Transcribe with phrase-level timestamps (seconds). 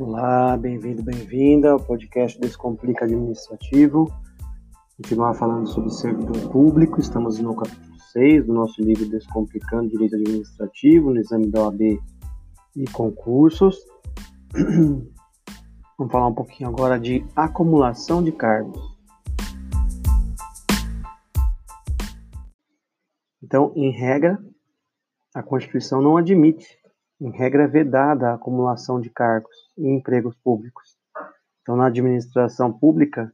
[0.00, 4.10] Olá, bem-vindo, bem-vinda ao podcast Descomplica Administrativo.
[4.96, 11.10] Continuar falando sobre servidor público, estamos no capítulo 6 do nosso livro Descomplicando Direito Administrativo,
[11.10, 12.00] no exame da OAB
[12.76, 13.76] e concursos.
[15.98, 18.80] Vamos falar um pouquinho agora de acumulação de cargos.
[23.42, 24.42] Então, em regra,
[25.34, 26.79] a Constituição não admite
[27.20, 30.98] em regra, é vedada a acumulação de cargos em empregos públicos.
[31.60, 33.30] Então, na administração pública,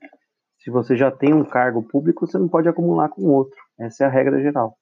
[0.59, 3.57] se você já tem um cargo público, você não pode acumular com outro.
[3.79, 4.77] Essa é a regra geral.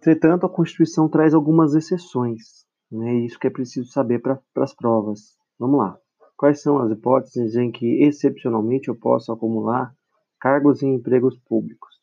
[0.00, 2.66] Entretanto, a Constituição traz algumas exceções.
[2.90, 3.14] Né?
[3.20, 5.38] Isso que é preciso saber para as provas.
[5.58, 5.96] Vamos lá.
[6.36, 9.94] Quais são as hipóteses em que, excepcionalmente, eu posso acumular
[10.40, 11.94] cargos em empregos públicos?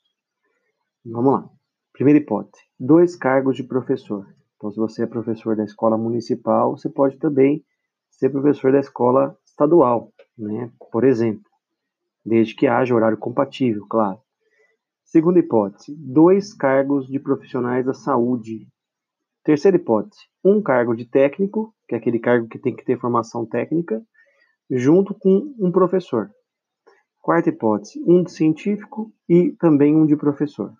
[1.05, 1.49] Vamos lá.
[1.91, 4.25] Primeira hipótese: dois cargos de professor.
[4.59, 7.63] Então, se você é professor da escola municipal, você pode também
[8.09, 10.69] ser professor da escola estadual, né?
[10.91, 11.45] Por exemplo,
[12.25, 14.19] desde que haja horário compatível, claro.
[15.05, 18.67] Segunda hipótese, dois cargos de profissionais da saúde.
[19.45, 23.45] Terceira hipótese, um cargo de técnico, que é aquele cargo que tem que ter formação
[23.45, 24.03] técnica,
[24.69, 26.29] junto com um professor.
[27.21, 30.73] Quarta hipótese, um de científico e também um de professor.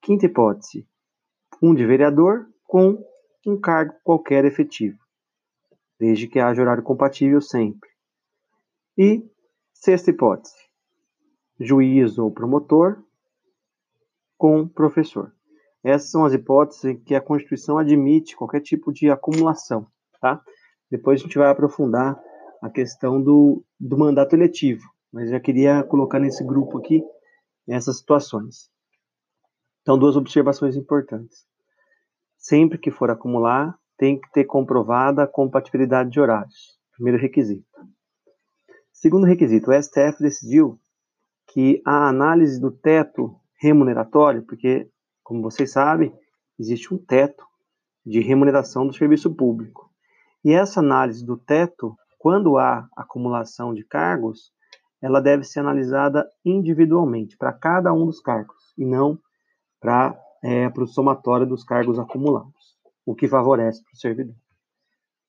[0.00, 0.86] Quinta hipótese,
[1.60, 3.04] um de vereador com
[3.44, 4.96] um cargo qualquer efetivo,
[5.98, 7.90] desde que haja horário compatível sempre.
[8.96, 9.28] E
[9.74, 10.54] sexta hipótese,
[11.58, 13.02] juiz ou promotor
[14.38, 15.34] com professor.
[15.82, 19.88] Essas são as hipóteses em que a Constituição admite qualquer tipo de acumulação,
[20.20, 20.40] tá?
[20.88, 22.22] Depois a gente vai aprofundar
[22.62, 27.02] a questão do, do mandato eletivo, mas já queria colocar nesse grupo aqui
[27.68, 28.70] essas situações.
[29.82, 31.50] Então, duas observações importantes
[32.40, 36.78] sempre que for acumular, tem que ter comprovada a compatibilidade de horários.
[36.94, 37.66] Primeiro requisito.
[38.92, 40.80] Segundo requisito, o STF decidiu
[41.52, 44.88] que a análise do teto remuneratório, porque,
[45.22, 46.12] como vocês sabem,
[46.58, 47.44] existe um teto
[48.04, 49.90] de remuneração do serviço público.
[50.42, 54.50] E essa análise do teto, quando há acumulação de cargos,
[55.02, 59.18] ela deve ser analisada individualmente, para cada um dos cargos, e não
[59.80, 64.36] para é, para o somatório dos cargos acumulados, o que favorece para o servidor.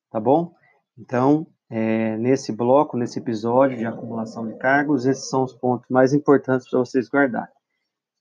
[0.10, 0.54] Tá bom?
[0.98, 6.14] Então, é, nesse bloco, nesse episódio de acumulação de cargos, esses são os pontos mais
[6.14, 7.54] importantes para vocês guardarem.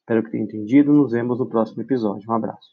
[0.01, 0.93] Espero que tenham entendido.
[0.93, 2.29] Nos vemos no próximo episódio.
[2.29, 2.69] Um abraço.